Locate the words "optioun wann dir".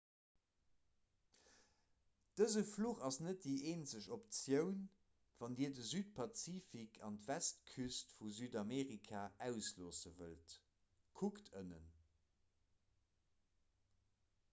4.17-5.71